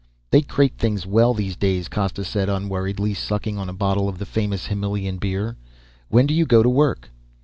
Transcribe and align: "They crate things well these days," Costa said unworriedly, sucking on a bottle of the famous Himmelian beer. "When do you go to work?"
"They 0.31 0.41
crate 0.41 0.79
things 0.79 1.05
well 1.05 1.35
these 1.35 1.55
days," 1.55 1.87
Costa 1.87 2.23
said 2.23 2.49
unworriedly, 2.49 3.13
sucking 3.13 3.59
on 3.59 3.69
a 3.69 3.71
bottle 3.71 4.09
of 4.09 4.17
the 4.17 4.25
famous 4.25 4.65
Himmelian 4.65 5.19
beer. 5.19 5.57
"When 6.09 6.25
do 6.25 6.33
you 6.33 6.47
go 6.47 6.63
to 6.63 6.69
work?" 6.69 7.11